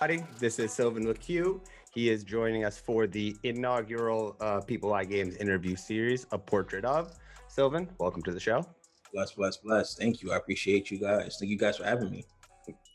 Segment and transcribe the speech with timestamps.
[0.00, 0.26] everybody.
[0.38, 1.60] This is Sylvan LaCue.
[1.92, 6.84] He is joining us for the inaugural uh, People Eye Games interview series, A Portrait
[6.84, 7.12] of.
[7.48, 8.66] Sylvan, welcome to the show.
[9.12, 9.94] Bless, bless, bless.
[9.94, 10.32] Thank you.
[10.32, 11.36] I appreciate you guys.
[11.38, 12.24] Thank you guys for having me.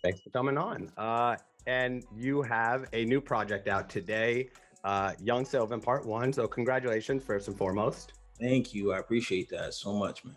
[0.03, 0.91] Thanks for coming on.
[0.97, 4.49] Uh, and you have a new project out today,
[4.83, 6.33] uh, Young Sylvan Part One.
[6.33, 8.13] So congratulations, first and foremost.
[8.39, 8.91] Thank you.
[8.93, 10.35] I appreciate that so much, man.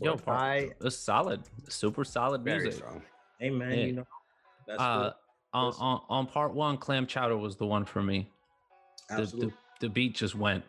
[0.00, 2.80] Yo, part, I, it's solid, super solid very music.
[2.84, 3.02] strong.
[3.38, 3.70] Hey, man.
[3.78, 3.84] Yeah.
[3.84, 4.04] You know,
[4.66, 5.12] that's Uh, cool.
[5.56, 8.30] On, on on part one, clam chowder was the one for me.
[9.08, 9.48] The, Absolutely.
[9.48, 10.64] the, the beat just went,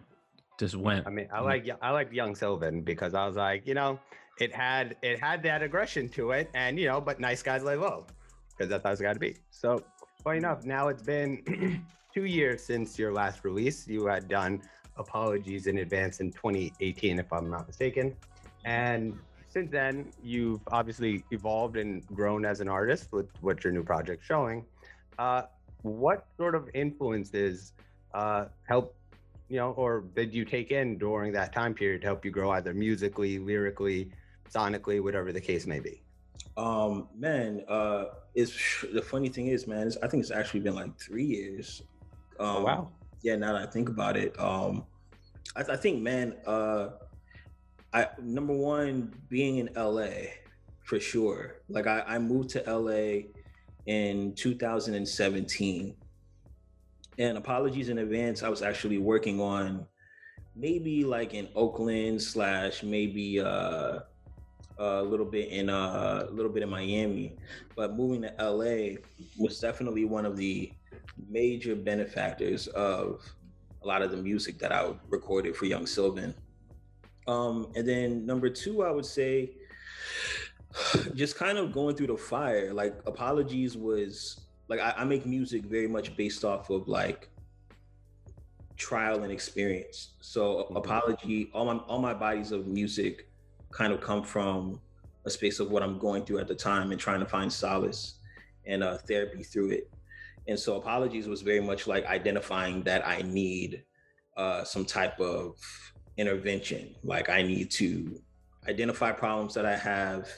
[0.60, 1.06] just went.
[1.08, 1.46] I mean, I Mm.
[1.46, 4.00] like I like Young Sylvan because I was like, you know,
[4.40, 7.76] it had it had that aggression to it, and you know, but nice guys lay
[7.76, 8.06] low
[8.50, 9.36] because that's how it's got to be.
[9.52, 9.84] So,
[10.24, 13.88] funny enough, now it's been two years since your last release.
[13.88, 14.62] You had done
[14.96, 18.16] apologies in advance in 2018, if I'm not mistaken,
[18.66, 19.18] and
[19.50, 24.26] since then you've obviously evolved and grown as an artist with what your new project's
[24.26, 24.66] showing.
[25.18, 25.44] Uh,
[25.82, 27.74] what sort of influences
[28.14, 28.98] uh, help
[29.50, 32.52] you know, or did you take in during that time period to help you grow
[32.52, 34.12] either musically, lyrically,
[34.54, 36.02] sonically, whatever the case may be?
[36.58, 38.54] Um, man, uh, it's
[38.92, 41.84] the funny thing is, man, it's, I think it's actually been like three years.
[42.40, 42.90] Um, Oh, wow.
[43.22, 44.86] Yeah, now that I think about it, um,
[45.56, 46.90] I, I think, man, uh,
[47.94, 50.10] I number one being in LA
[50.84, 51.62] for sure.
[51.70, 53.30] Like I, I moved to LA
[53.88, 55.96] in 2017,
[57.18, 58.44] and apologies in advance.
[58.44, 59.88] I was actually working on
[60.56, 64.00] maybe like in Oakland slash maybe uh,
[64.78, 67.34] a little bit in uh, a little bit in Miami,
[67.76, 68.98] but moving to LA
[69.38, 70.72] was definitely one of the
[71.30, 73.22] major benefactors of
[73.84, 76.36] a lot of the music that I recorded for Young Sylvan.
[77.28, 79.52] Um, and then number two, I would say,
[81.16, 82.74] just kind of going through the fire.
[82.74, 87.30] Like apologies was like I, I make music very much based off of like
[88.78, 90.16] trial and experience.
[90.22, 90.78] So Mhm.
[90.78, 93.32] apology, all my all my bodies of music
[93.72, 94.82] kind of come from
[95.26, 98.20] a space of what I'm going through at the time and trying to find solace
[98.66, 99.92] and uh, therapy through it.
[100.48, 103.84] And so apologies was very much like identifying that I need
[104.38, 105.58] uh, some type of
[106.18, 106.96] intervention.
[107.04, 108.22] Like I need to
[108.68, 110.30] identify problems that I have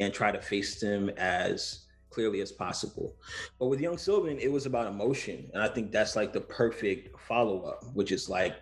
[0.00, 3.14] and try to face them as clearly as possible.
[3.58, 5.50] But with Young Sylvan, it was about emotion.
[5.52, 8.54] And I think that's like the perfect follow up, which is like,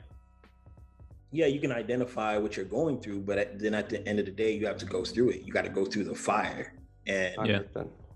[1.31, 4.25] yeah, you can identify what you're going through, but at, then at the end of
[4.27, 5.43] the day, you have to go through it.
[5.43, 6.75] You got to go through the fire.
[7.07, 7.61] And Yeah.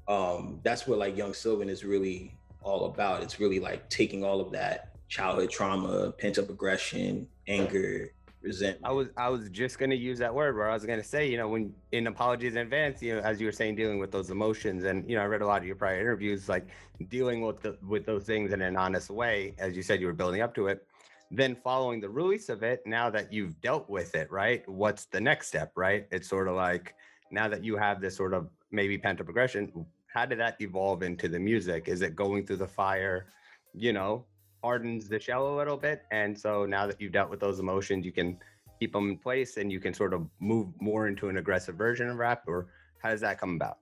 [0.06, 3.22] um, that's what like Young Sylvan is really all about.
[3.22, 8.12] It's really like taking all of that childhood trauma, pent up aggression, anger,
[8.42, 8.86] resentment.
[8.86, 11.36] I was I was just gonna use that word where I was gonna say, you
[11.36, 14.30] know, when in apologies in advance, you know, as you were saying, dealing with those
[14.30, 16.66] emotions, and you know, I read a lot of your prior interviews, like
[17.08, 20.12] dealing with the, with those things in an honest way, as you said, you were
[20.12, 20.86] building up to it.
[21.30, 24.66] Then following the release of it, now that you've dealt with it, right?
[24.66, 26.06] What's the next step, right?
[26.10, 26.94] It's sort of like
[27.30, 31.02] now that you have this sort of maybe pent up aggression, how did that evolve
[31.02, 31.86] into the music?
[31.86, 33.26] Is it going through the fire,
[33.74, 34.24] you know,
[34.62, 36.02] hardens the shell a little bit?
[36.10, 38.38] And so now that you've dealt with those emotions, you can
[38.80, 42.08] keep them in place and you can sort of move more into an aggressive version
[42.08, 42.68] of rap, or
[43.02, 43.78] how does that come about?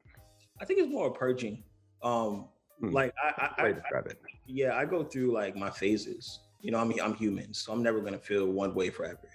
[0.61, 1.63] I think it's more purging.
[2.03, 2.49] Um,
[2.79, 2.91] Hmm.
[2.93, 4.21] like I, I, I, to describe it.
[4.47, 6.41] yeah, I go through like my phases.
[6.61, 9.31] You know, I'm I'm human, so I'm never gonna feel one way forever.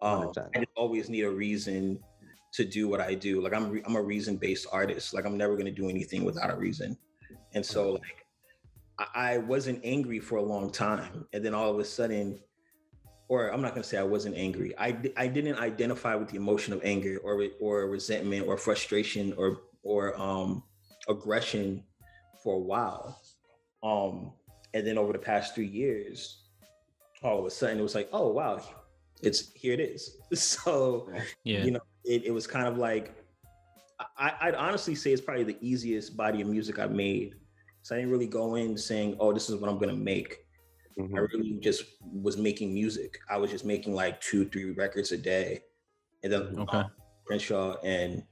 [0.00, 1.98] Um, I just always need a reason
[2.52, 3.40] to do what I do.
[3.40, 5.12] Like I'm re- I'm a reason based artist.
[5.12, 6.96] Like I'm never gonna do anything without a reason.
[7.52, 8.17] And so like
[8.98, 12.40] I, wasn't angry for a long time, and then all of a sudden,
[13.28, 14.74] or I'm not gonna say I wasn't angry.
[14.78, 19.60] I I didn't identify with the emotion of anger or or resentment or frustration or
[19.82, 20.62] or um
[21.08, 21.84] aggression
[22.42, 23.20] for a while.
[23.82, 24.32] Um,
[24.74, 26.42] and then over the past three years,
[27.22, 28.62] all of a sudden it was like, oh wow,
[29.22, 30.16] it's here it is.
[30.34, 31.10] So
[31.44, 31.64] yeah.
[31.64, 33.14] you know, it, it was kind of like
[34.16, 37.34] I, I'd honestly say it's probably the easiest body of music I've made.
[37.82, 40.44] So I didn't really go in saying, oh, this is what I'm gonna make.
[40.98, 41.28] I Mhm.
[41.32, 43.18] really just was making music.
[43.30, 45.62] I was just making like two, three records a day.
[46.24, 46.78] And then Okay.
[46.78, 46.90] um,
[47.24, 48.24] Crenshaw and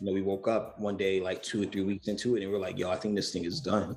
[0.00, 2.50] you know, we woke up one day like two or three weeks into it and
[2.50, 3.96] we are like, yo, I think this thing is done.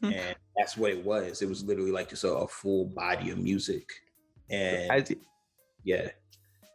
[0.00, 0.10] Hmm.
[0.12, 1.40] and that's what it was.
[1.42, 3.88] It was literally like just a, a full body of music.
[4.50, 5.20] And As you,
[5.82, 6.10] yeah.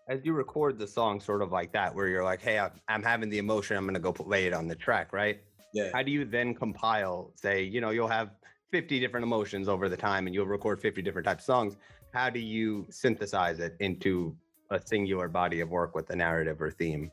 [0.08, 3.04] as you record the song, sort of like that, where you're like, "Hey, I'm, I'm
[3.04, 3.78] having the emotion.
[3.78, 5.42] I'm gonna go lay it on the track," right?
[5.74, 5.90] Yeah.
[5.94, 7.32] How do you then compile?
[7.36, 8.32] Say, you know, you'll have
[8.72, 11.78] 50 different emotions over the time, and you'll record 50 different types of songs.
[12.14, 14.36] How do you synthesize it into
[14.72, 17.12] a singular body of work with a narrative or theme?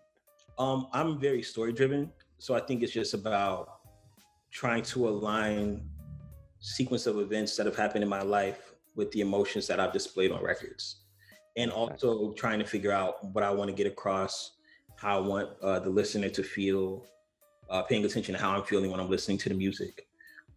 [0.58, 2.11] Um, I'm very story driven.
[2.38, 3.81] So I think it's just about
[4.50, 5.88] trying to align
[6.61, 10.32] sequence of events that have happened in my life with the emotions that I've displayed
[10.32, 11.03] on records,
[11.56, 14.53] and also trying to figure out what I want to get across,
[14.97, 17.06] how I want uh, the listener to feel,
[17.71, 20.07] uh, paying attention to how I'm feeling when I'm listening to the music.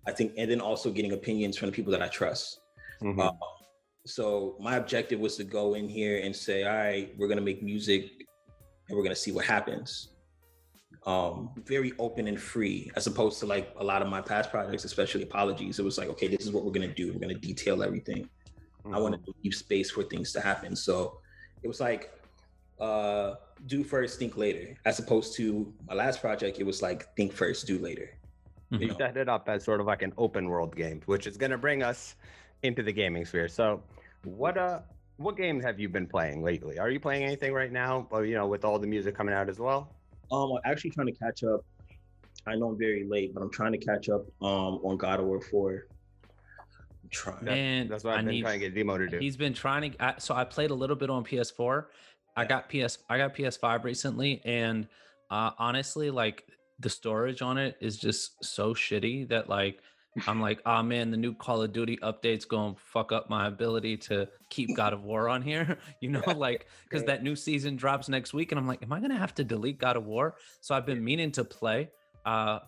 [0.07, 2.61] I think, and then also getting opinions from the people that I trust.
[3.01, 3.19] Mhm.
[3.19, 3.31] Uh,
[4.05, 7.61] so my objective was to go in here and say, all right, we're gonna make
[7.61, 8.25] music
[8.87, 10.09] and we're gonna see what happens.
[11.05, 14.83] Um, very open and free, as opposed to like a lot of my past projects,
[14.83, 15.79] especially apologies.
[15.79, 17.13] It was like, okay, this is what we're gonna do.
[17.13, 18.29] We're gonna detail everything.
[18.85, 19.01] I Mhm.
[19.03, 20.75] wanted to leave space for things to happen.
[20.75, 21.21] So
[21.63, 22.11] it was like
[22.79, 23.35] uh
[23.65, 27.67] do first, think later, as opposed to my last project, it was like think first,
[27.67, 28.09] do later.
[28.71, 28.81] Mhm.
[28.81, 31.37] You you set it up as sort of like an open world game, which is
[31.37, 32.15] going to bring us
[32.63, 33.47] into the gaming sphere.
[33.47, 33.81] So,
[34.23, 34.79] what uh,
[35.17, 36.77] what games have you been playing lately?
[36.79, 38.07] Are you playing anything right now?
[38.11, 39.95] Or you know, with all the music coming out as well?
[40.31, 41.61] Um, I'm actually trying to catch up.
[42.47, 45.25] I know I'm very late, but I'm trying to catch up um on God of
[45.25, 45.87] War 4.
[47.03, 47.43] I'm trying.
[47.43, 49.17] Man, That's what I I've been need- trying to get Demo to do.
[49.19, 50.03] He's been trying to.
[50.03, 51.85] I, so I played a little bit on PS4.
[52.39, 52.99] I got PS.
[53.09, 54.87] I got PS5 recently, and
[55.29, 56.45] uh, honestly, like
[56.79, 59.81] the storage on it is just so shitty that like
[60.25, 63.97] I'm like, oh man, the new Call of Duty update's gonna fuck up my ability
[63.97, 65.77] to keep God of War on here.
[66.01, 69.01] You know, like because that new season drops next week, and I'm like, am I
[69.01, 70.35] gonna have to delete God of War?
[70.61, 71.89] So I've been meaning to play.
[72.25, 72.59] Uh,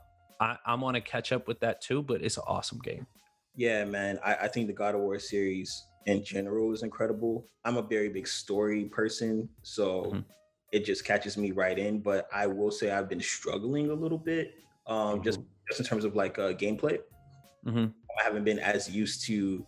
[0.41, 3.07] I, I'm on to catch up with that too, but it's an awesome game.
[3.55, 4.19] Yeah, man.
[4.21, 7.47] I, I think the God of War series in general is incredible.
[7.65, 10.25] I'm a very big story person, so Mhm.
[10.71, 12.01] it just catches me right in.
[12.01, 14.55] But I will say I've been struggling a little bit,
[14.87, 16.99] um, just just in terms of like uh, gameplay.
[17.65, 19.65] hmm I haven't been as used to.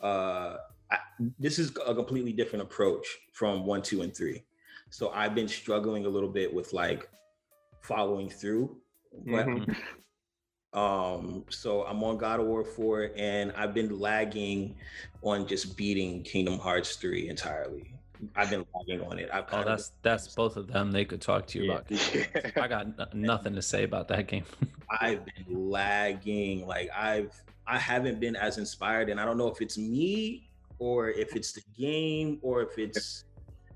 [0.00, 0.58] Uh,
[0.90, 0.98] I,
[1.38, 4.44] this is a completely different approach from one, two, and three.
[4.90, 7.08] So I've been struggling a little bit with like
[7.82, 8.80] following through.
[9.12, 9.76] But Mhm.
[10.72, 14.76] Um, so I'm on God of War 4 and I've been lagging
[15.22, 17.92] on just beating Kingdom Hearts 3 entirely.
[18.36, 19.30] I've been lagging on it.
[19.32, 20.92] I've Oh, kind of that's that's both of them.
[20.92, 21.78] They could talk to you Yeah.
[21.78, 22.62] about.
[22.62, 24.44] I got n- nothing to say about that game.
[25.00, 26.66] I've been lagging.
[26.66, 27.32] Like I've
[27.66, 31.52] I haven't been as inspired, and I don't know if it's me or if it's
[31.52, 33.24] the game or if it's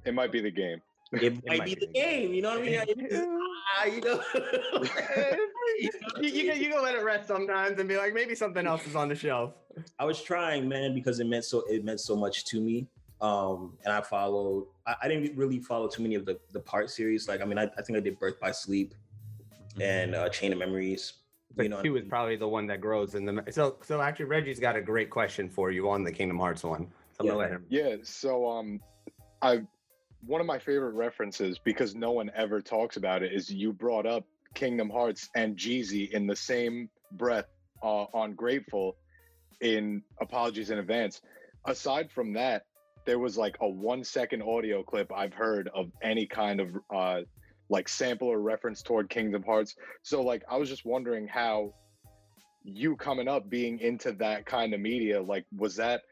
[0.05, 0.83] It might be the game.
[1.13, 2.35] it might be the game.
[2.35, 2.75] You know what I mean?
[2.75, 3.27] It's-
[3.79, 4.21] ah, you know.
[5.79, 5.91] you,
[6.21, 8.97] you, can, you can let it rest sometimes and be like, maybe something else is
[8.97, 9.53] on the shelf.
[9.99, 12.87] I was trying, man, because it meant so it meant so much to me.
[13.21, 14.67] Um, and I followed.
[14.87, 17.29] I, I didn't really follow too many of the the part series.
[17.29, 18.95] Like, I mean, I, I think I did Birth by Sleep
[19.81, 21.15] and uh, Chain of Memories.
[21.57, 23.45] But You know, what I two is probably the one that grows in the.
[23.51, 26.87] So, so actually, Reggie's got a great question for you on the Kingdom Hearts one.
[27.13, 27.43] So I'm gonna Yeah.
[27.45, 27.67] let him.
[27.69, 28.81] Yeah, so um
[29.43, 29.63] I
[30.27, 34.07] one of my favorite references because no one ever talks about it is you brought
[34.07, 34.25] up
[34.55, 37.47] Kingdom Hearts and Jeezy in the same breath
[37.83, 38.97] uh, on Grateful
[39.61, 41.21] in Apologies in Advance.
[41.67, 42.65] Aside from that,
[43.05, 47.21] there was like a one second audio clip I've heard of any kind of uh
[47.71, 49.75] like sample or reference toward Kingdom Hearts.
[50.03, 51.75] So like I was just wondering how
[52.63, 56.03] you coming up being into that kind of media like was that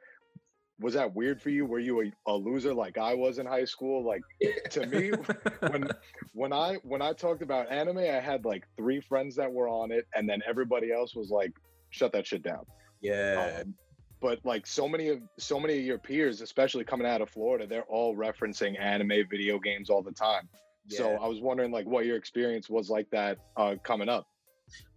[0.82, 1.64] was that weird for you?
[1.64, 4.04] Were you a, a loser like I was in high school?
[4.04, 4.22] Like
[4.70, 5.12] to me,
[5.60, 5.88] when
[6.34, 9.92] when I when I talked about anime, I had like three friends that were on
[9.92, 11.52] it, and then everybody else was like,
[11.90, 12.64] "Shut that shit down."
[13.00, 13.60] Yeah.
[13.60, 13.74] Um,
[14.20, 17.66] but like so many of so many of your peers, especially coming out of Florida,
[17.66, 20.48] they're all referencing anime video games all the time.
[20.88, 24.26] So I was wondering like what your experience was like that uh, coming up.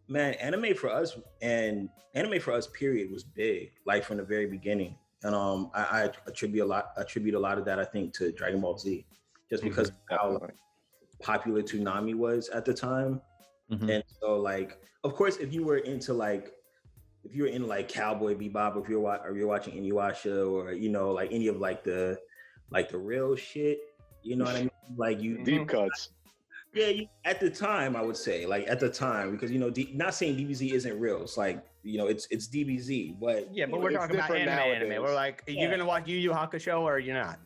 [0.07, 4.47] man, anime for us and anime for us, period, was big, like from the very
[4.47, 4.97] beginning.
[5.25, 8.31] And um, I, I attribute a lot, attribute a lot of that, I think, to
[8.31, 9.03] Dragon Ball Z,
[9.49, 10.47] just because of how
[11.19, 13.19] popular Toonami was at the time.
[13.71, 13.89] Mhm.
[13.89, 16.53] And so, like, of course, if you were into like,
[17.23, 20.47] if you were in like Cowboy Bebop, or if you're wa- or you're watching Inuyasha,
[20.47, 22.19] or you know, like any of like the,
[22.69, 23.79] like the real shit,
[24.21, 24.71] you know what I mean?
[24.95, 26.09] Like you, Deep cuts.
[26.75, 29.71] yeah, you, at the time, I would say, like at the time, because you know,
[29.71, 31.23] D, not saying DBZ isn't real.
[31.23, 34.45] It's like you know, it's it's DBZ, but Yeah, but we're know, talking about anime,
[34.55, 35.03] different anime.
[35.03, 35.61] We're like, Yeah.
[35.61, 37.39] you're gonna watch Yu Yu Hakusho or you're not.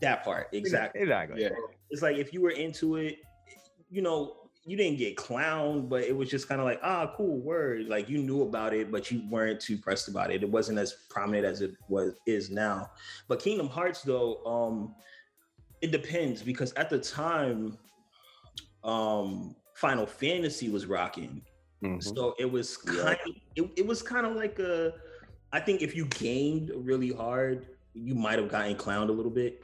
[0.00, 1.02] that part exactly.
[1.02, 1.42] Exactly.
[1.42, 1.50] Yeah.
[1.90, 3.18] It's like if you were into it,
[3.90, 4.36] you know,
[4.66, 7.86] you didn't get clowned, but it was just kind of like, ah, cool word.
[7.86, 10.42] Like you knew about it, but you weren't too pressed about it.
[10.42, 12.90] It wasn't as prominent as it was is now.
[13.28, 14.94] But Kingdom Hearts, though, um,
[15.82, 17.76] it depends because at the time,
[18.82, 21.42] um, Final Fantasy was rocking.
[21.84, 22.02] Mhm.
[22.02, 24.94] So it was kind of it, it was kind of like a
[25.52, 29.62] I think if you gamed really hard, you might have gotten clowned a little bit.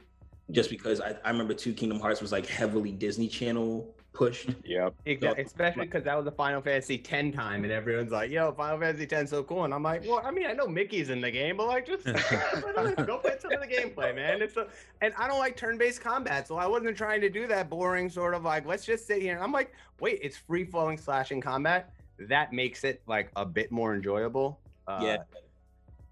[0.51, 4.49] Just because I, I remember two Kingdom Hearts was like heavily Disney Channel pushed.
[4.65, 4.95] Yep.
[5.05, 8.79] Exactly, especially because that was the Final Fantasy X time, and everyone's like, "Yo, Final
[8.79, 11.31] Fantasy X so cool," and I'm like, "Well, I mean, I know Mickey's in the
[11.31, 14.67] game, but like, just go play some of the gameplay, man." It's a,
[15.01, 18.33] and I don't like turn-based combat, so I wasn't trying to do that boring sort
[18.33, 19.35] of like, let's just sit here.
[19.35, 21.93] And I'm like, wait, it's free-flowing slashing combat.
[22.29, 24.59] That makes it like a bit more enjoyable.
[24.87, 25.17] Uh, Yeah.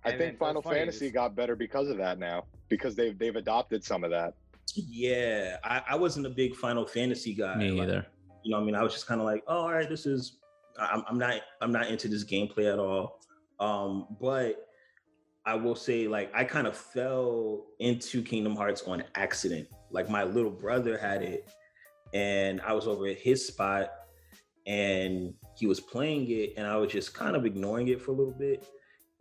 [0.05, 3.83] I think Final Fantasy just- got better because of that now because they've they've adopted
[3.83, 4.33] some of that.
[4.75, 7.55] Yeah, I, I wasn't a big Final Fantasy guy.
[7.55, 8.05] Me Like, either.
[8.43, 10.05] You know, what I mean, I was just kind of like, oh, all right, this
[10.05, 10.37] is.
[10.79, 11.41] I'm, I'm not.
[11.61, 13.19] I'm not into this gameplay at all.
[13.59, 14.67] Um, but
[15.45, 19.67] I will say, like, I kind of fell into Kingdom Hearts on accident.
[19.91, 21.49] Like, my little brother had it,
[22.13, 23.91] and I was over at his spot,
[24.65, 28.15] and he was playing it, and I was just kind of ignoring it for a
[28.15, 28.65] little bit.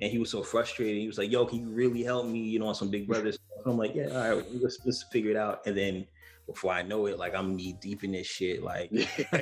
[0.01, 0.97] And he was so frustrated.
[1.01, 2.39] He was like, "Yo, can you really help me?
[2.39, 5.33] You know, on some Big Brother stuff." I'm like, "Yeah, all right, let's let's figure
[5.33, 6.07] it out." And then
[6.47, 8.91] before I know it, like I'm knee deep in this shit, like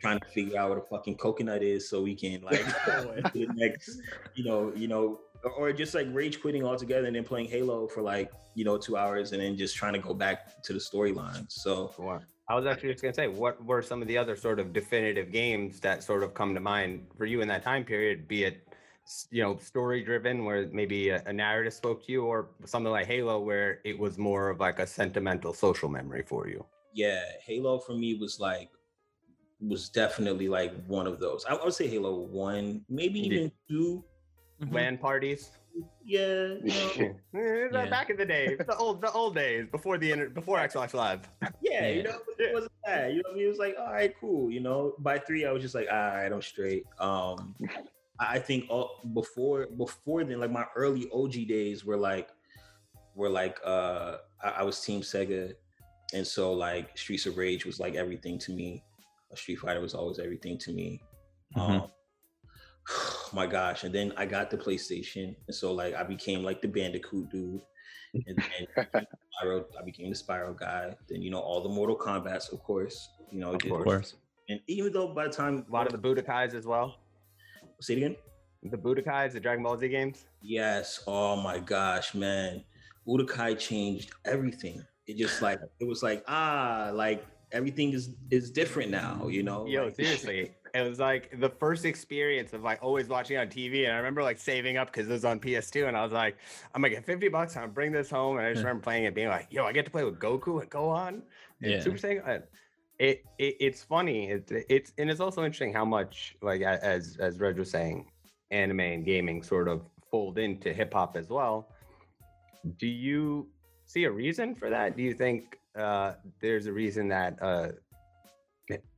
[0.00, 3.30] trying to figure out what a fucking coconut is so we can like go into
[3.32, 3.98] the next,
[4.34, 7.88] you know, you know, or, or just like rage quitting altogether and then playing Halo
[7.88, 10.78] for like, you know, two hours and then just trying to go back to the
[10.78, 11.50] storyline.
[11.50, 12.20] So Wow.
[12.52, 15.32] I was actually just gonna say, what were some of the other sort of definitive
[15.32, 18.28] games that sort of come to mind for you in that time period?
[18.28, 18.68] Be it,
[19.30, 23.06] you know, story driven, where maybe a, a narrative spoke to you, or something like
[23.06, 26.62] Halo, where it was more of like a sentimental social memory for you.
[26.92, 28.68] yeah, Halo for me was like
[29.58, 31.46] was definitely like one of those.
[31.48, 33.26] I, I would say Halo one, maybe Yeah.
[33.28, 34.04] even two.
[34.60, 34.72] Mhm.
[34.74, 35.52] LAN parties.
[36.04, 37.88] Yeah, you know, Yeah.
[37.90, 41.20] Back in the day, the old the old days before the inter- before Xbox Live.
[41.62, 43.12] yeah, you know, it wasn't bad.
[43.12, 43.46] You know what I mean?
[43.46, 44.50] It was like, all right, cool.
[44.50, 46.84] You know, by three, I was just like, all right, I'm straight.
[46.98, 47.54] Um,
[48.18, 52.28] I I think all, before before then, like my early OG days were like
[53.14, 55.54] were like uh I, I was Team Sega,
[56.12, 58.82] and so like Streets of Rage was like everything to me.
[59.32, 61.00] A Street Fighter was always everything to me.
[61.56, 61.80] Mhm.
[61.82, 61.90] Um,
[63.32, 63.84] my gosh!
[63.84, 67.60] And then I got the PlayStation, and so like I became like the Bandicoot dude,
[68.14, 68.36] and
[68.76, 68.86] then
[69.42, 70.96] Spyro, I became the Spyro guy.
[71.08, 73.10] Then you know all the Mortal Kombat's, of course.
[73.30, 74.14] You know, Of course.
[74.50, 76.98] and even though by the time A lot of the Budokais as well.
[77.80, 78.16] say it again.
[78.64, 80.26] The Budokais, the Dragon Ball Z games.
[80.42, 81.02] Yes.
[81.06, 82.62] Oh my gosh, man.
[83.08, 84.84] Budokai changed everything.
[85.06, 89.28] It just like it was like ah, like everything is is different now.
[89.28, 89.66] You know.
[89.66, 90.50] Yo, Like- seriously.
[90.74, 93.84] It was like the first experience of like always watching on TV.
[93.84, 95.86] And I remember like saving up because it was on PS2.
[95.86, 96.38] And I was like,
[96.74, 97.56] I'm gonna get 50 bucks.
[97.56, 98.38] I'm gonna bring this home.
[98.38, 100.62] And I just remember playing it, being like, yo, I get to play with Goku
[100.62, 101.20] and Gohan
[101.60, 101.82] and Yeah.
[101.82, 102.44] Super Saiyan.
[102.98, 104.30] It, it it's funny.
[104.30, 108.10] It's it's and it's also interesting how much like as as Reg was saying,
[108.50, 111.68] anime and gaming sort of fold into hip hop as well.
[112.78, 113.50] Do you
[113.84, 114.96] see a reason for that?
[114.96, 117.68] Do you think uh, there's a reason that uh,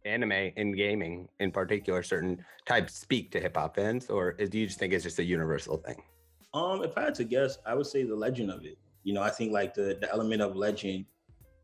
[0.05, 4.67] anime and gaming in particular certain types speak to hip hop fans or do you
[4.67, 6.03] just think it's just a universal thing
[6.55, 8.79] Um, if I had to guess, I would say the legend of it.
[9.03, 11.05] You know, I think like the the element of legend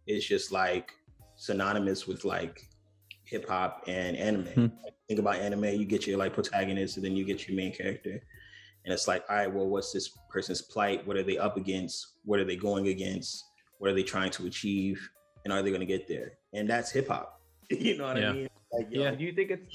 [0.07, 0.93] is just like
[1.37, 2.69] synonymous with like
[3.25, 4.47] hip hop and anime.
[4.47, 4.69] Hmm.
[4.83, 7.73] Like, think about anime, you get your like protagonist, and then you get your main
[7.73, 8.21] character,
[8.85, 11.07] and it's like, all right, well, what's this person's plight?
[11.07, 12.19] What are they up against?
[12.25, 13.45] What are they going against?
[13.81, 15.11] What are they trying to achieve?
[15.45, 16.35] And are they going to get there?
[16.53, 17.41] And that's hip hop.
[17.71, 18.31] you know what Yeah.
[18.31, 18.49] I mean?
[18.73, 19.11] Like, yo, Yeah.
[19.13, 19.67] do you think it's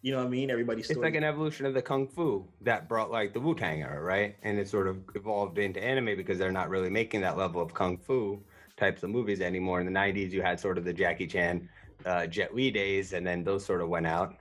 [0.00, 0.48] you know what I mean?
[0.48, 4.00] Everybody's it's like an evolution of the kung fu that brought like the wu-tang era
[4.00, 7.60] right and it sort of evolved into anime because they're not really making that level
[7.60, 8.40] of kung fu
[8.76, 11.68] types of movies anymore in the 90s you had sort of the jackie chan
[12.06, 14.36] uh, jet li days and then those sort of went out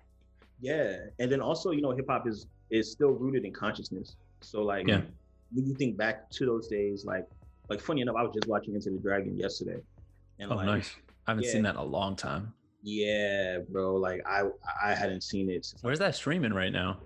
[0.61, 4.15] Yeah, and then also, you know, hip hop is is still rooted in consciousness.
[4.41, 5.01] So like, Yeah.
[5.51, 7.25] when you think back to those days, like,
[7.71, 9.79] like funny enough, I was just watching Enter the Dragon yesterday,
[10.39, 10.93] and Oh, like, nice.
[11.25, 11.51] I haven't yeah.
[11.51, 12.53] seen that in a long time.
[12.83, 14.43] yeah, bro, like I
[14.83, 16.97] I hadn't seen it since Where's that streaming right now?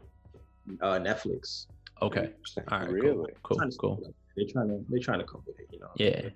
[0.82, 1.68] uh, Netflix.
[2.02, 2.32] Okay.
[2.72, 2.90] All right.
[2.90, 3.32] Really?
[3.44, 3.58] Cool.
[3.58, 3.98] Trying Cool.
[3.98, 4.14] to- Cool.
[4.36, 5.92] They're trying to they're trying to cope with it, you know.
[5.96, 6.30] Yeah.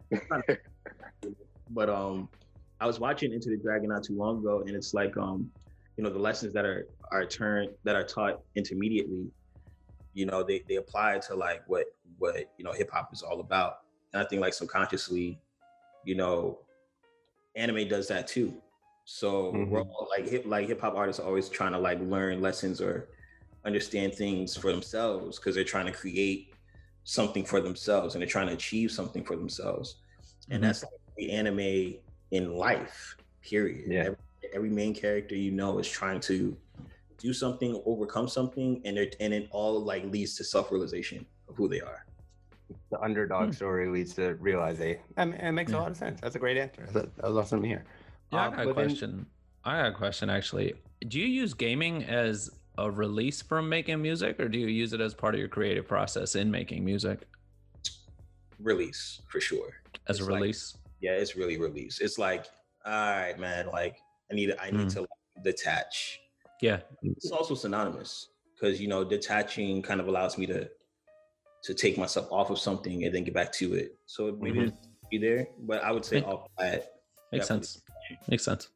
[1.71, 2.29] but um
[2.79, 5.49] I was watching Enter the Dragon not too long ago and it's like um
[5.97, 9.25] you know the lessons that are are turned that are taught intermediately
[10.13, 11.87] you know they they apply to like what
[12.19, 13.79] what you know hip hop is all about
[14.13, 15.39] and I think like subconsciously
[16.05, 16.59] you know
[17.55, 18.53] anime does that too
[19.05, 19.89] so we're Mhm.
[19.89, 23.09] all like hip like hip hop artists are always trying to like learn lessons or
[23.65, 26.53] understand things for themselves because they're trying to create
[27.03, 29.97] something for themselves and they're trying to achieve something for themselves
[30.51, 30.67] and Mhm.
[30.67, 31.95] that's like the anime
[32.31, 33.99] in life period Yeah.
[34.03, 34.17] every,
[34.53, 36.55] every main character you know is trying to
[37.17, 41.67] do something overcome something and it and it all like leads to self-realization of who
[41.67, 42.05] they are
[42.91, 43.51] the underdog Hmm.
[43.51, 45.79] story leads to realize they I mean, it makes Yeah.
[45.79, 47.85] a lot of sense that's a great answer that, that was awesome to hear
[48.31, 49.25] Yeah, I Um, got a but then- question.
[49.65, 50.73] I got a question actually.
[51.07, 55.01] Do you use gaming as a release from making music, or do you use it
[55.01, 57.27] as part of your creative process in making music?
[58.59, 59.81] Release for sure.
[60.07, 60.77] As It's a like- release?
[61.01, 61.99] Yeah, it's really release.
[62.01, 62.45] It's like,
[62.85, 63.67] all right, man.
[63.67, 63.97] Like,
[64.31, 64.93] I need I need Mm.
[64.93, 65.09] to like,
[65.43, 66.19] detach.
[66.61, 66.81] yeah.
[67.03, 70.69] It's also synonymous because you know detaching kind of allows me to
[71.63, 73.95] to take myself off of something and then get back to it.
[74.05, 74.67] So maybe Mhm.
[74.69, 74.77] it's
[75.09, 77.01] be there, but I would say Make- all that.
[77.31, 77.67] Makes Definitely.
[77.67, 77.81] sense.
[78.27, 78.69] Makes sense.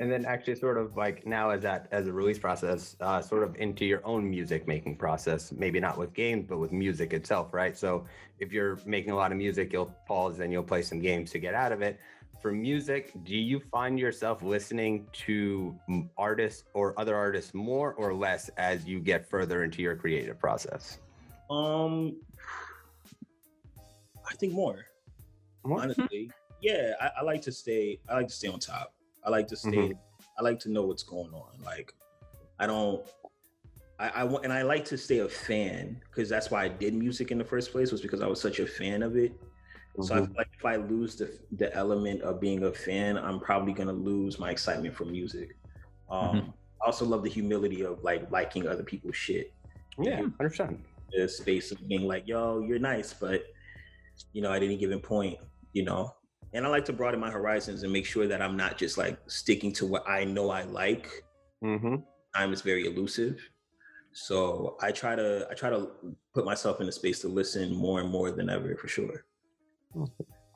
[0.00, 3.42] and then actually sort of like now as that as a release process uh, sort
[3.42, 7.52] of into your own music making process maybe not with games but with music itself
[7.52, 8.02] right so
[8.40, 11.38] if you're making a lot of music you'll pause and you'll play some games to
[11.38, 12.00] get out of it
[12.40, 15.78] for music do you find yourself listening to
[16.16, 20.98] artists or other artists more or less as you get further into your creative process
[21.50, 22.16] Um,
[24.28, 24.86] I think more.
[25.64, 25.80] More?
[25.80, 26.30] honestly.
[26.60, 27.98] yeah, I, I like to stay.
[28.08, 28.94] I like to stay on top.
[29.24, 29.90] I like to stay.
[29.90, 29.98] Mhm.
[30.38, 31.62] I like to know what's going on.
[31.64, 31.92] Like,
[32.58, 33.06] I don't.
[33.98, 36.94] I, I want, and I like to stay a fan because that's why I did
[36.94, 37.92] music in the first place.
[37.92, 39.32] Was because I was such a fan of it.
[40.00, 40.26] So I Mhm.
[40.26, 43.92] feel like if I lose the the element of being a fan, I'm probably gonna
[43.92, 45.56] lose my excitement for music.
[46.10, 49.52] Um, I also love the humility of like liking other people's shit.
[49.98, 50.78] yeah 100%
[51.12, 53.44] The space of being like, "Yo, you're nice," but
[54.32, 55.38] you know, at any given point,
[55.72, 56.14] you know.
[56.52, 59.18] And I like to broaden my horizons and make sure that I'm not just like
[59.28, 61.24] sticking to what I know I like.
[61.60, 61.96] hmm
[62.34, 63.40] Time is very elusive.
[64.12, 65.90] So I try to I try to
[66.34, 69.24] put myself in a space to listen more and more than ever for sure.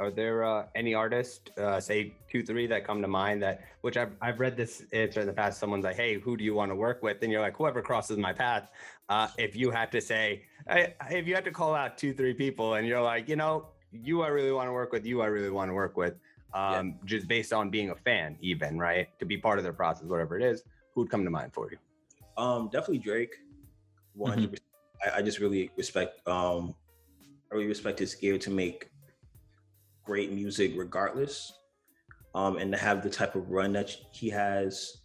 [0.00, 3.97] Are there uh, any artists, uh, say two, three, that come to mind that, which
[3.97, 5.59] I've, I've read this answer in the past?
[5.59, 7.21] Someone's like, hey, who do you want to work with?
[7.23, 8.71] And you're like, whoever crosses my path.
[9.09, 12.35] Uh, if you had to say, I, if you had to call out two, three
[12.35, 15.26] people and you're like, you know, you I really want to work with, you I
[15.26, 16.14] really want to work with,
[16.55, 19.09] um, just based on being a fan, even, right?
[19.19, 20.62] To be part of their process, whatever it is,
[20.95, 21.78] who'd come to mind for you?
[22.37, 23.35] Um, definitely Drake.
[24.14, 24.55] One,
[25.05, 26.27] I, I just really respect.
[26.29, 26.75] Um,
[27.51, 28.90] I really respect his ear to make
[30.09, 31.53] great music, regardless.
[32.35, 35.03] Um, and to have the type of run that he has,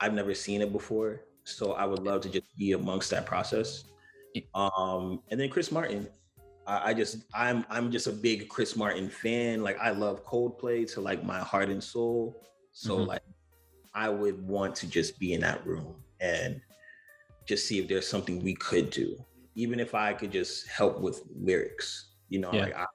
[0.00, 1.20] I've never seen it before.
[1.44, 3.84] So I would love to just be amongst that process.
[4.54, 6.08] Um, and then Chris Martin.
[6.66, 9.62] I, I just I'm I'm just a big Chris Martin fan.
[9.62, 12.42] Like I love Coldplay to like my heart and soul.
[12.72, 13.06] So Mhm.
[13.06, 13.22] like
[13.94, 16.60] I would want to just be in that room and
[17.46, 19.16] just see if there's something we could do.
[19.54, 21.88] Even if I could just help with lyrics,
[22.28, 22.62] you know, Yeah.
[22.64, 22.86] like I,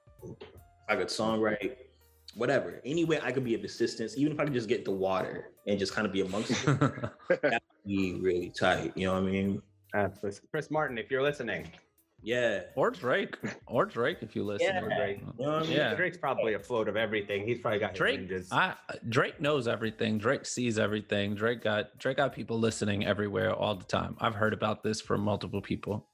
[0.92, 1.76] I could songwrite,
[2.34, 2.80] whatever.
[2.84, 5.48] Any way I could be of assistance, even if I could just get the water
[5.66, 6.92] and just kind of be amongst it,
[7.86, 8.92] be really tight.
[8.94, 9.62] You know what I mean?
[9.94, 10.08] Uh,
[10.50, 11.66] Chris Martin, if you're listening,
[12.22, 12.64] Yeah.
[12.76, 13.36] or Drake.
[13.66, 14.66] Or Drake if you listen.
[14.66, 14.80] Yeah.
[14.82, 15.20] Drake.
[15.38, 15.70] You know I mean?
[15.72, 15.94] Yeah.
[15.94, 17.46] Drake's probably afloat of everything.
[17.46, 18.30] He's probably got Drake.
[18.52, 18.74] I,
[19.08, 20.18] Drake knows everything.
[20.18, 21.34] Drake sees everything.
[21.34, 24.14] Drake got Drake got people listening everywhere all the time.
[24.20, 26.06] I've heard about this from multiple people.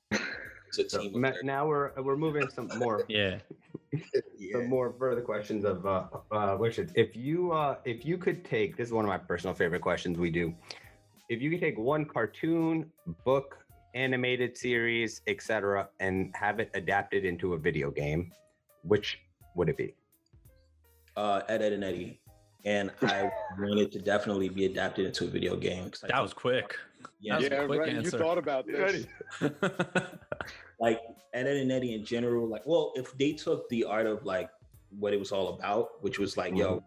[0.71, 1.45] So team ma- effort.
[1.45, 3.39] now we're we're moving some more Yeah.
[4.41, 4.53] Yeah.
[4.61, 6.93] some more further questions of uh, uh wishes.
[6.95, 10.17] If you uh if you could take this is one of my personal favorite questions
[10.17, 10.55] we do.
[11.29, 12.91] If you could take one cartoon,
[13.25, 13.59] book,
[13.95, 18.31] animated series, etc., and have it adapted into a video game,
[18.83, 19.19] which
[19.57, 19.95] would it be?
[21.17, 22.21] uh, Ed, Ed, and Eddie.
[22.65, 25.91] And I wanted to definitely be adapted into a video game.
[25.91, 26.77] 'cause I That was quick.
[27.21, 27.89] Yeah, That was a yeah, right.
[27.97, 28.17] answer.
[28.17, 29.07] You thought about this.
[30.81, 31.01] like
[31.35, 34.51] Ed, Ed and Eddie in general, like, well, if they took the art of like
[34.99, 36.83] what it was all about, which was like, yo,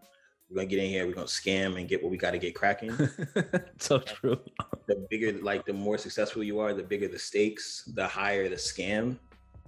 [0.50, 2.92] we're gonna get in here, we're gonna scam and get what we gotta get cracking.
[3.78, 4.40] so true.
[4.86, 8.56] the bigger, like, the more successful you are, the bigger the stakes, the higher the
[8.56, 9.18] scam.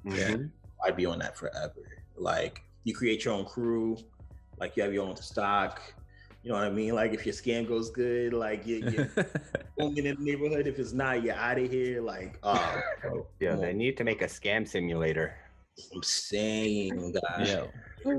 [0.05, 0.31] Yeah.
[0.31, 0.51] Mhm.
[0.85, 1.75] I'd be on that forever.
[2.17, 3.97] Like, you create your own crew,
[4.59, 5.81] like, you have your own stock.
[6.45, 6.95] You know what I mean?
[6.95, 9.09] Like, if your scam goes good, like, you, you're
[9.79, 10.67] booming in the neighborhood.
[10.67, 12.03] If it's not, you're out of here.
[12.03, 13.79] Like, oh, bro, Yeah, come they on.
[13.79, 15.35] need to make a scam simulator.
[15.95, 17.49] I'm saying, guys.
[18.05, 18.17] yeah.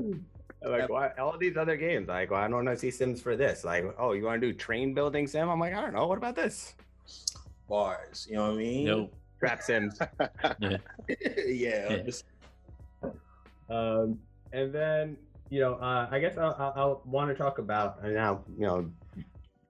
[0.62, 2.08] Like why all these other games?
[2.08, 3.62] Like, well, I don't want to see Sims for this.
[3.62, 5.48] Like, oh, you want to do train building sim?
[5.48, 6.06] I'm like, I don't know.
[6.08, 6.74] What about this?
[7.68, 8.26] bars.
[8.28, 8.84] You know what I mean?
[8.86, 9.14] Nope.
[9.38, 9.98] Trap Sims.
[10.60, 10.76] yeah.
[11.46, 11.98] Yeah.
[12.02, 12.24] just-
[13.70, 14.18] Um,
[14.52, 15.16] and then
[15.50, 18.44] you know, uh, I guess I'll, I'll, I'll want to talk about uh, now.
[18.56, 18.90] You know,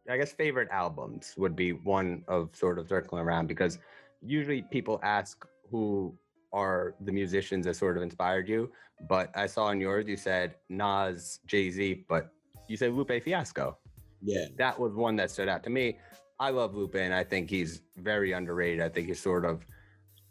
[0.08, 3.78] I guess favorite albums would be one of sort of circling around because
[4.22, 6.16] usually people ask who
[6.52, 8.70] are the musicians that sort of inspired you,
[9.08, 12.30] but I saw in yours you said Nas, Jay Z, but
[12.68, 13.76] you said Lupe Fiasco.
[14.22, 14.46] yeah.
[14.56, 15.98] That was one that stood out to me.
[16.38, 18.82] I love Lupe, and I think he's very underrated.
[18.82, 19.66] I think he's sort of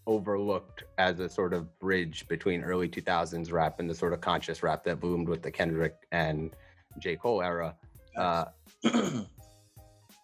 [0.08, 4.63] overlooked as a sort of bridge between early 2000s rap and the sort of conscious
[4.63, 6.56] rap that boomed with the Kendrick and
[7.00, 7.15] J.
[7.15, 7.76] Cole era.
[8.15, 8.46] Uh,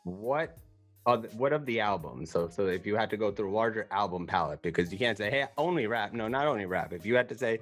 [0.04, 0.58] what
[1.06, 2.26] of what of the album?
[2.26, 5.18] So so if you had to go through a larger album palette, because you can't
[5.18, 6.14] say, hey, only rap.
[6.14, 6.94] No, not only rap.
[6.94, 7.60] If you had to say,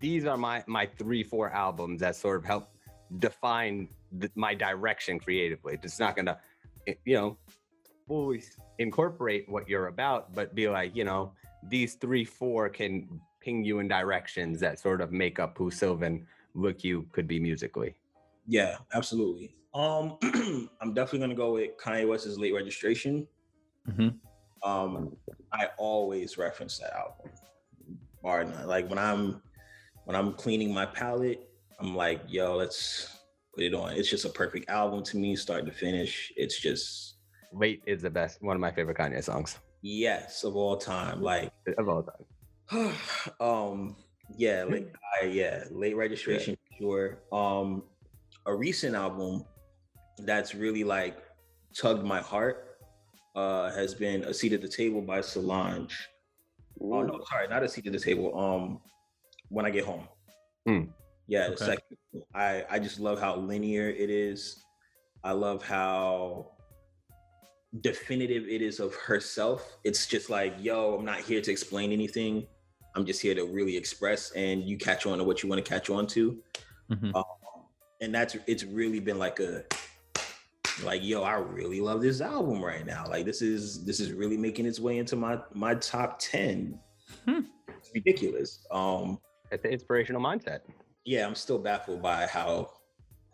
[0.00, 2.68] these are my my three, four albums that sort of help
[3.18, 5.78] define the, my direction creatively.
[5.82, 6.38] It's not gonna,
[6.86, 7.38] eh, you know,
[8.06, 8.42] fully
[8.78, 11.32] incorporate what you're about, but be like, you know,
[11.68, 16.26] these three, four can ping you in directions that sort of make up who Sylvan
[16.54, 17.96] Look You could be musically.
[18.46, 19.56] Yeah, absolutely.
[19.74, 20.18] Um,
[20.80, 23.26] I'm definitely gonna go with Kanye West's Late Registration.
[23.88, 24.18] Mhm.
[24.62, 25.16] Um,
[25.52, 27.32] I always reference that album,
[28.22, 28.66] bar none.
[28.66, 29.42] Like when I'm
[30.04, 31.48] when I'm cleaning my palette,
[31.80, 33.18] I'm like, yo, let's
[33.54, 33.94] put it on.
[33.94, 36.32] It's just a perfect album to me, start to finish.
[36.36, 37.16] It's just
[37.52, 41.20] Late is the best, one of my favorite Kanye songs yes of all time.
[41.20, 42.24] Like of all time.
[43.40, 43.96] um
[44.38, 47.82] yeah like I, yeah late registration sure um
[48.46, 49.44] a recent album
[50.20, 51.18] that's really like
[51.74, 52.78] tugged my heart
[53.36, 56.08] uh has been a seat at the table by solange
[56.80, 58.80] oh no sorry not a seat at the table um
[59.50, 60.08] when i get home
[60.66, 60.84] Hmm.
[61.26, 61.56] yeah Okay.
[61.56, 61.96] second
[62.34, 64.64] i i just love how linear it is
[65.24, 66.52] i love how
[67.80, 72.46] definitive it is of herself it's just like yo i'm not here to explain anything
[72.94, 75.68] i'm just here to really express and you catch on to what you want to
[75.68, 76.38] catch on to
[76.90, 77.14] Mhm.
[77.14, 77.24] um,
[78.02, 79.64] and that's it's really been like a
[80.84, 84.36] like yo i really love this album right now like this is this is really
[84.36, 86.78] making its way into my my top 10
[87.24, 87.40] Hmm.
[87.68, 89.18] it's ridiculous um
[89.50, 90.60] It's an inspirational mindset.
[91.06, 92.70] yeah i'm still baffled by how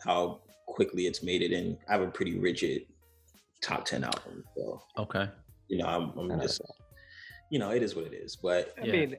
[0.04, 2.82] how quickly it's made it and i have a pretty rigid
[3.60, 5.28] top 10 album so Okay.
[5.68, 6.60] you know i'm, I'm just
[7.50, 8.92] you know it is what it is but I Yeah.
[8.92, 9.16] mean,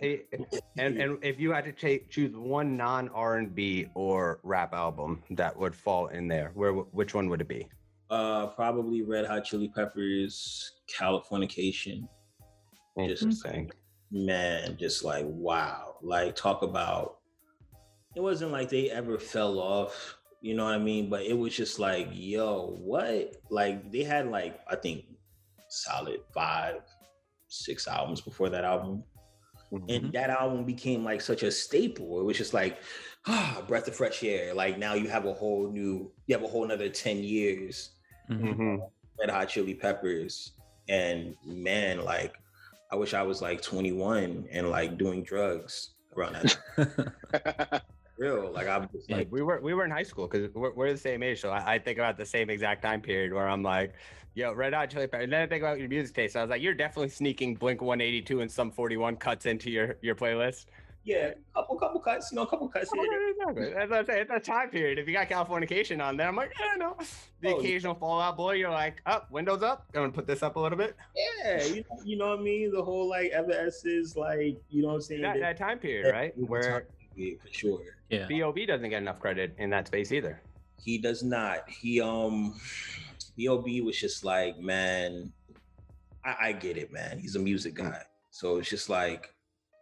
[0.77, 4.73] and and if you had to cha- choose one non R and B or rap
[4.73, 7.67] album that would fall in there, where which one would it be?
[8.11, 12.07] uh probably red hot chili peppers californication
[13.07, 13.71] Just- Interesting.
[14.11, 15.95] man, just like wow.
[16.01, 17.17] Like talk about
[18.15, 21.09] it wasn't like they ever fell off, you know what I mean?
[21.09, 23.35] But it was just like, yo, what?
[23.49, 25.05] Like they had like I think
[25.69, 26.81] solid five,
[27.47, 29.03] six albums before that album.
[29.71, 29.95] Mhm.
[29.95, 32.19] And that album became like such a staple.
[32.19, 32.79] It was just like
[33.27, 34.53] ah, breath of fresh air.
[34.53, 37.91] Like now you have a whole new, you have a whole another 10 years
[38.29, 38.55] Mhm.
[38.55, 38.91] Mhm.
[39.19, 40.53] Red Hot Chili Peppers.
[40.87, 42.33] And man, like
[42.91, 47.81] I wish I was like 21 and like doing drugs around that time.
[48.19, 48.51] Real.
[48.51, 49.17] Like I'm just Yeah.
[49.17, 51.49] like, we were we were in high school because we're, we're the same age, so
[51.49, 53.93] I, I think about the same exact time period where I'm like,
[54.35, 55.23] yo, Red Hot Chili Peppers.
[55.23, 56.33] And then I think about your music taste.
[56.33, 59.95] So I was like, you're definitely sneaking Blink 182 and Sum 41 cuts into your
[60.01, 60.65] your playlist.
[61.05, 63.01] yeah, a couple couple cuts, you know, a couple cuts here.
[63.03, 63.09] and.
[63.39, 63.73] Exactly.
[63.73, 64.21] That's what I'm saying.
[64.23, 64.99] It's that time period.
[64.99, 66.97] If you got Californication on there, I'm like, I don't know.
[67.41, 69.85] The Oh, occasional Fall Out Boy, you're like, up, windows up.
[69.95, 70.95] I'm gonna put this up a little bit.
[71.15, 72.71] Yeah, you know, you know what I mean?
[72.73, 75.21] The whole like Evanescence, like, you know what I'm saying?
[75.21, 76.33] That, that time period, right?
[76.37, 76.85] Where
[77.19, 77.81] Yeah, for sure.
[78.09, 78.27] Yeah.
[78.29, 80.41] Bob doesn't get enough credit in that space either.
[80.81, 81.69] He does not.
[81.69, 82.55] He um
[83.37, 85.31] Bob was just like, man,
[86.25, 87.19] I, I get it, man.
[87.19, 88.01] He's a music guy.
[88.31, 89.33] So it's just like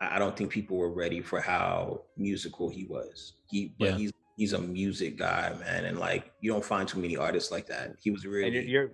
[0.02, 3.34] I I don't think people were ready for how musical he was.
[3.50, 3.98] He but Yeah.
[3.98, 5.86] he's he's a music guy, man.
[5.86, 7.96] And like you don't find too many artists like that.
[8.02, 8.92] He was really And you're, you're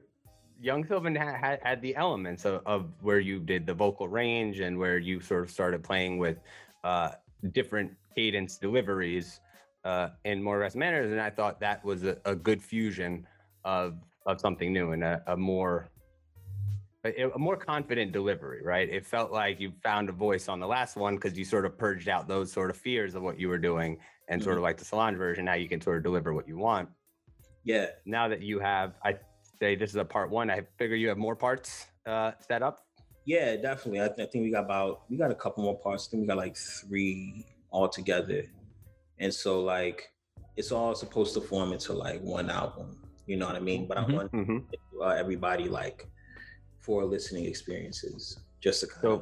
[0.59, 4.59] young Sylvan had, had, had the elements of, of where you did the vocal range
[4.59, 6.37] and where you sort of started playing with
[6.83, 7.11] uh,
[7.51, 9.39] different cadence deliveries
[9.83, 11.11] uh, in more rest manners.
[11.11, 13.27] And I thought that was a, a good fusion
[13.63, 13.95] of
[14.25, 15.89] of something new and a, a more
[17.05, 18.89] a, a more confident delivery, right?
[18.89, 21.77] It felt like you found a voice on the last one because you sort of
[21.77, 23.97] purged out those sort of fears of what you were doing,
[24.29, 25.45] and sort of like the Solange version.
[25.45, 26.89] Now you can sort of deliver what you want
[27.63, 27.87] yeah.
[28.05, 29.15] now that you have i
[29.59, 32.85] say this is a part one i figure you have more parts uh set up
[33.25, 34.01] Yeah, definitely.
[34.01, 36.07] I, th- I think we got about we got a couple more parts.
[36.07, 38.41] I think we got like three all together,
[39.19, 39.99] and so like
[40.55, 42.87] it's all supposed to form into like one album.
[43.27, 43.87] You know what I mean?
[43.87, 43.97] But.
[43.97, 44.31] I want
[45.01, 46.07] uh, everybody like
[46.79, 49.21] for listening experiences, just to kind So- of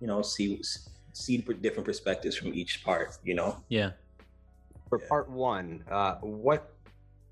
[0.00, 0.60] you know see
[1.14, 3.08] see different perspectives from each part.
[3.24, 3.50] You know?
[3.68, 3.90] Yeah.
[4.90, 5.08] for Yeah.
[5.08, 6.62] part one uh what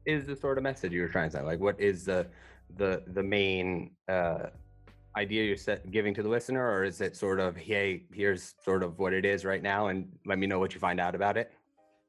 [0.06, 2.20] is the sort of message you're trying to say like what is the
[2.80, 3.66] the the main
[4.08, 4.46] uh
[5.16, 8.82] idea you're set, giving to the listener or is it sort of hey here's sort
[8.82, 11.36] of what it is right now and let me know what you find out about
[11.36, 11.52] it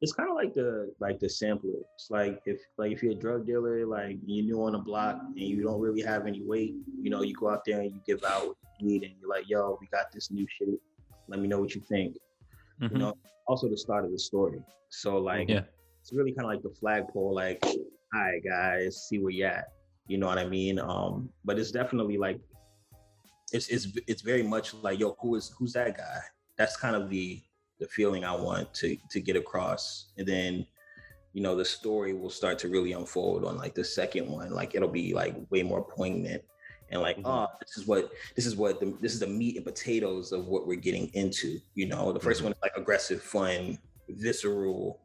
[0.02, 1.80] It's kind of like the like the sampler.
[1.96, 5.16] It's like if like if you're a drug dealer, like you're new on the block
[5.40, 8.02] and you don't really have any weight, you know, you go out there and you
[8.06, 10.78] give out what you need, and you're like, "Yo, we got this new shit.
[11.30, 12.18] Let me know what you think."
[12.82, 12.92] Mhm.
[12.92, 13.14] You know,
[13.48, 14.60] also the start of the story.
[14.90, 15.64] So like, Yeah.
[16.02, 17.34] it's really kind of like the flagpole.
[17.44, 17.60] Like,
[18.14, 19.66] "Hi guys, see where you at."
[20.12, 20.76] You know what I mean?
[20.78, 21.14] Um,
[21.48, 22.40] but it's definitely like
[23.52, 26.20] it's it's it's very much like yo, who is who's that guy?
[26.58, 27.42] That's kind of the
[27.80, 30.66] the feeling I want to to get across, and then
[31.34, 34.52] you know the story will start to really unfold on like the second one.
[34.52, 36.44] Like it'll be like way more poignant
[36.92, 37.24] and like Mhm.
[37.26, 40.46] oh this is what this is what the, this is the meat and potatoes of
[40.48, 42.44] what we're getting into you know the 1st Mhm.
[42.44, 43.78] one is like aggressive fun
[44.08, 45.02] visceral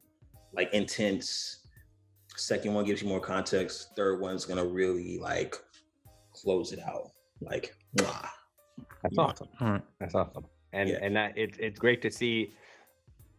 [0.52, 1.60] like intense
[2.36, 5.56] second one gives you more context third one's gonna really like
[6.34, 8.28] close it out like mwah.
[9.02, 9.22] That's Yeah.
[9.24, 9.48] awesome.
[9.60, 9.82] Right.
[9.98, 10.44] That's awesome.
[10.72, 10.98] And Yeah.
[11.02, 12.54] and that it's it's great to see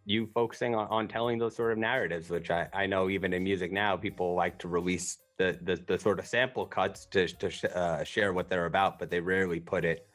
[0.05, 3.43] you focusing on, on telling those sort of narratives, which I, I know even in
[3.43, 7.49] music now, people like to release the the, the sort of sample cuts to to
[7.49, 10.07] sh- uh, share what they're about, but they rarely put it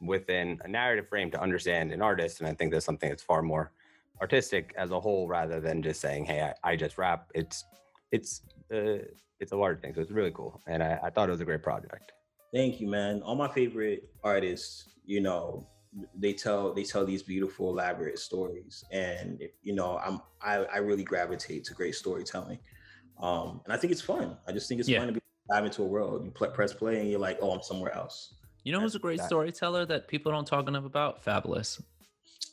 [0.00, 2.40] within a narrative frame to understand an artist.
[2.40, 3.72] And I think that's something that's far more
[4.20, 7.64] artistic as a whole, rather than just saying, "Hey, I, I just rap." It's
[8.12, 8.98] it's uh,
[9.40, 11.44] it's a large thing, so it's really cool, and I, I thought it was a
[11.44, 12.12] great project.
[12.52, 13.22] Thank you, man.
[13.22, 15.66] All my favorite artists, you know,
[16.14, 21.04] they tell they tell these beautiful, elaborate stories, and you know, I'm I, I really
[21.04, 22.58] gravitate to great storytelling,
[23.20, 24.36] um, and I think it's fun.
[24.46, 24.98] I just think it's Yeah.
[25.00, 26.24] fun to be dive into a world.
[26.24, 28.34] You pl- press play, and you're like, oh, I'm somewhere else.
[28.64, 31.24] You know who's a great that- storyteller that people don't talk enough about?
[31.24, 31.82] Fabolous.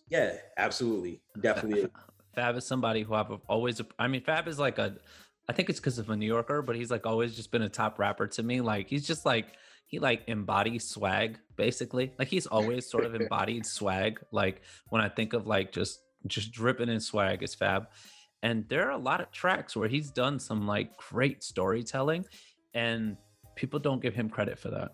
[0.09, 1.87] Yeah, absolutely, definitely.
[2.35, 3.81] Fab is somebody who I've always.
[3.99, 4.95] I mean, Fab is like a.
[5.47, 7.69] I think it's because of a New Yorker, but he's like always just been a
[7.69, 8.61] top rapper to me.
[8.61, 9.53] Like he's just like
[9.87, 12.11] he like embodies swag basically.
[12.19, 14.19] Like he's always sort of embodied swag.
[14.31, 17.87] Like when I think of like just just dripping in swag is Fab.
[18.43, 22.25] And there are a lot of tracks where he's done some like great storytelling,
[22.73, 23.17] and
[23.55, 24.91] people don't give him credit for that.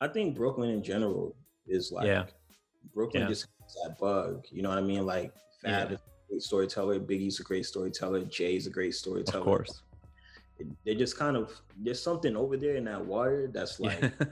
[0.00, 2.24] I think Brooklyn in general is like Yeah.
[2.94, 3.28] Brooklyn Yeah.
[3.28, 4.44] just has that bug.
[4.50, 5.04] You know what I mean?
[5.06, 5.94] Like Fab Yeah.
[5.96, 9.38] is a great storyteller, Biggie's a great storyteller, Jay's a great storyteller.
[9.40, 9.82] Of course.
[10.84, 14.26] They just kind of there's something over there in that water that's like yeah.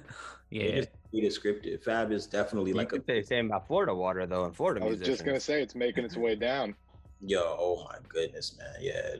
[0.50, 0.62] yeah.
[0.62, 0.76] yeah.
[0.76, 1.82] just be descriptive.
[1.82, 4.52] Fab is definitely You like a could say the same about Florida water though, in
[4.52, 6.74] Florida I was just gonna say it's making its way down.
[7.20, 7.40] yo.
[7.58, 8.74] Oh my goodness, man.
[8.80, 9.16] Yeah,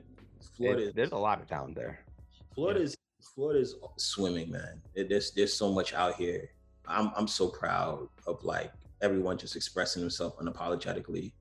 [0.56, 0.88] Florida.
[0.88, 2.00] It- there's a lot of talent there.
[2.54, 2.96] Florida's
[3.34, 4.80] Florida's swimming, man.
[4.94, 6.50] It, there's there's so much out here.
[6.86, 11.32] I'm I'm so proud of like everyone just expressing themselves unapologetically.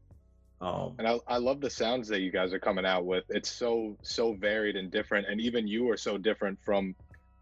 [0.59, 3.23] Um, And I, I love the sounds that you guys are coming out with.
[3.29, 6.95] It's so so varied and different, and even you are so different from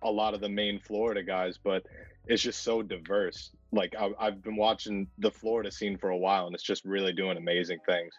[0.04, 1.58] a lot of the main Florida guys.
[1.63, 1.84] But
[2.28, 3.51] it's just so diverse.
[3.71, 7.13] Like I, I've been watching the Florida scene for a while, and it's just really
[7.13, 8.13] doing amazing things.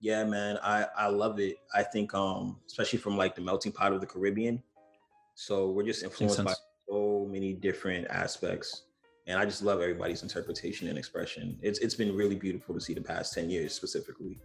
[0.00, 1.56] yeah, man, I I love it.
[1.74, 4.62] I think um especially from like the melting pot of the Caribbean.
[5.34, 6.54] So we're just influenced by
[6.88, 8.82] so many different aspects.
[9.26, 11.58] And I just love everybody's interpretation and expression.
[11.62, 14.38] It's it's been really beautiful to see the past 10 years specifically.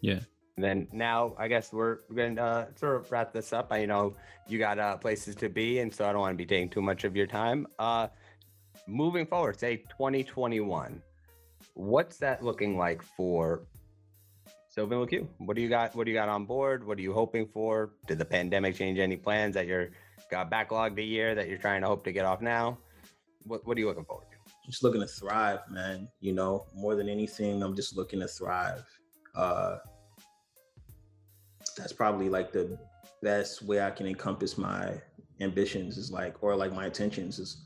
[0.00, 0.20] Yeah.
[0.56, 3.68] And then now, I guess we're going to uh, sort of wrap this up.
[3.70, 4.14] I know
[4.46, 6.82] you got uh, places to be, and so I don't want to be taking too
[6.82, 7.66] much of your time.
[7.78, 8.08] Uh,
[8.86, 11.00] moving forward, say 2021,
[11.74, 13.62] what's that looking like for
[14.68, 15.26] Sylvan LaCue?
[15.38, 15.94] What do you got?
[15.94, 16.86] What do you got on board?
[16.86, 17.90] What are you hoping for?
[18.06, 19.90] Did the pandemic change any plans that you're
[20.30, 22.78] got backlogged a year that you're trying to hope to get off now?
[23.44, 24.36] What What are you looking forward to?
[24.70, 26.08] just looking to thrive, man.
[26.20, 28.84] You know, more than anything, I'm just looking to thrive.
[29.34, 29.78] Uh
[31.76, 32.78] that's probably like the
[33.22, 35.00] best way I can encompass my
[35.40, 37.64] ambitions is like or like my intentions is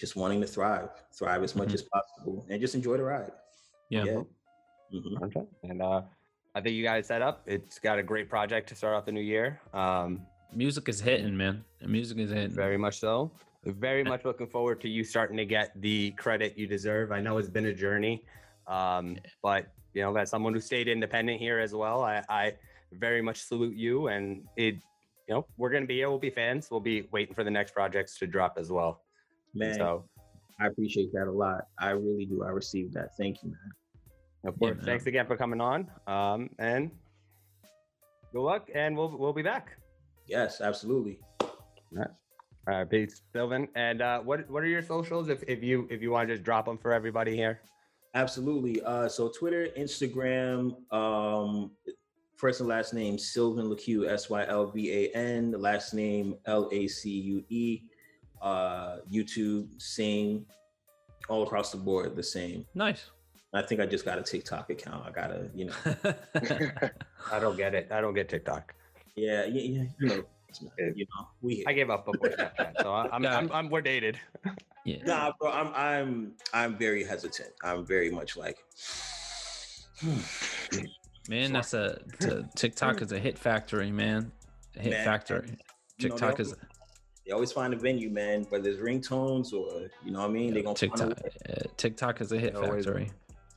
[0.00, 1.74] just wanting to thrive, thrive as much Mhm.
[1.74, 3.32] as possible and just enjoy the ride.
[3.90, 4.04] Yeah.
[4.04, 4.22] Yeah.
[4.92, 5.22] Mhm.
[5.24, 5.46] Okay.
[5.64, 6.02] And uh,
[6.54, 7.42] I think you guys set up.
[7.46, 9.60] It's got a great project to start off the new year.
[9.72, 11.64] Um, Music is hitting, man.
[11.80, 12.50] The music is hitting.
[12.50, 13.30] very much so.
[13.64, 17.12] Very much looking forward to you starting to get the credit you deserve.
[17.12, 18.24] I know it's been a journey,
[18.66, 22.54] um, but you know, as someone who stayed independent here as well, I, I
[22.92, 24.08] very much salute you.
[24.08, 24.74] And it,
[25.28, 26.10] you know, we're gonna be here.
[26.10, 26.68] We'll be fans.
[26.70, 29.02] We'll be waiting for the next projects to drop as well.
[29.54, 30.08] Man, So,
[30.60, 31.66] I appreciate that a lot.
[31.78, 32.42] I really do.
[32.42, 33.10] I received that.
[33.16, 33.58] Thank you, man.
[34.46, 34.86] of Yeah, course, man.
[34.86, 35.88] thanks again for coming on.
[36.08, 36.90] Um, and
[38.32, 38.70] good luck.
[38.74, 39.76] And we'll we'll be back.
[40.26, 41.20] Yes, absolutely.
[41.40, 41.50] All
[41.92, 42.08] right,
[42.90, 43.68] peace, Sylvan.
[43.74, 45.28] And uh, what what are your socials?
[45.28, 47.60] If if you if you want to just drop them for everybody here.
[48.14, 48.82] Absolutely.
[48.82, 51.70] Uh, so Twitter, Instagram, um,
[52.36, 55.50] first and last name Sylvan LaCue, S Y L V A N.
[55.50, 57.82] The last name L A C U E.
[58.40, 60.44] Uh, YouTube, same,
[61.28, 62.66] all across the board the same.
[62.74, 63.10] Nice.
[63.54, 65.06] I think I just got a TikTok account.
[65.06, 65.74] I gotta, you know,
[67.30, 67.88] I don't get it.
[67.92, 68.74] I don't get TikTok.
[69.14, 70.24] yeah, yeah, yeah you know,
[70.60, 71.64] you know, we.
[71.66, 73.36] I gave up before Snapchat, so I- I'm, Yeah.
[73.38, 74.18] I'm, I'm we're dated.
[74.84, 74.96] yeah.
[75.04, 77.50] Nah, bro, I'm, I'm, I'm very hesitant.
[77.62, 78.58] I'm very much like.
[81.28, 82.00] Man, that's a,
[82.56, 84.32] TikTok is a hit factory, man.
[84.76, 85.56] A hit Man, factory.
[85.98, 86.66] you know, TikTok is always-
[87.24, 88.42] they always find a venue, man.
[88.48, 90.98] Whether it's ringtones or you know what I mean, they gonna TikTok.
[90.98, 91.12] find
[91.46, 92.84] a uh, TikTok is a hit Always.
[92.84, 93.12] factory.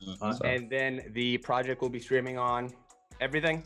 [0.06, 0.38] Mhm.
[0.38, 2.72] So- And then the project will be streaming on
[3.20, 3.64] everything.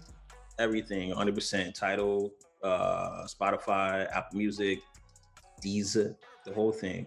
[0.58, 2.30] everything 100% title
[2.62, 4.80] uh spotify apple music
[5.64, 7.06] deezer the whole thing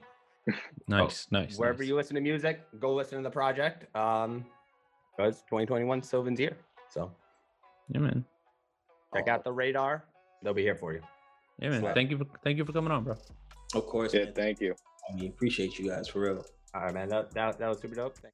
[0.89, 1.57] Nice, nice.
[1.57, 1.87] Wherever nice.
[1.87, 3.85] you listen to music, go listen to the project.
[3.95, 4.45] Um,
[5.15, 6.57] because 2021 Sylvan's here.
[6.89, 7.13] So
[7.87, 8.25] Yeah, man.
[9.13, 10.03] check out the radar.
[10.43, 10.99] They'll be here for you.
[11.59, 11.79] Yeah, man.
[11.79, 11.95] Slap.
[11.95, 13.15] Thank you for thank you for coming on, bro.
[13.73, 14.33] of course Yeah, man.
[14.33, 14.75] thank you.
[15.09, 17.07] i mean appreciate you guys for real All right, man.
[17.07, 18.17] That, that, that was super dope.
[18.17, 18.33] Thank-